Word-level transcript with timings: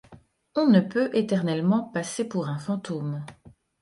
On 0.55 0.65
ne 0.65 0.79
peut 0.79 1.11
éternellement 1.13 1.83
passer 1.83 2.23
pour 2.27 2.47
un 2.47 2.57
fantôme. 2.57 3.23